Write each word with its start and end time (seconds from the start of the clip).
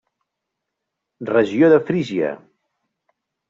Regió 1.31 1.71
de 1.75 1.79
Frígia. 1.93 2.35